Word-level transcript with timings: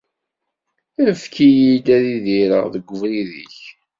Efk-iyi 1.09 1.71
ad 1.95 2.03
idireɣ 2.15 2.65
deg 2.73 2.85
ubrid-ik. 2.93 3.57